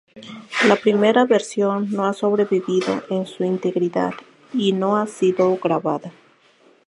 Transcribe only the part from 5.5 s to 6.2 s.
grabada.